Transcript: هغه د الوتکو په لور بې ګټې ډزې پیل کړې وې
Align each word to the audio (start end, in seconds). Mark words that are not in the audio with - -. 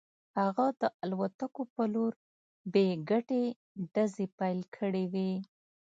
هغه 0.39 0.65
د 0.81 0.83
الوتکو 1.03 1.61
په 1.73 1.83
لور 1.93 2.13
بې 2.73 2.87
ګټې 3.09 3.43
ډزې 3.93 4.25
پیل 4.37 4.59
کړې 4.75 5.05
وې 5.13 5.31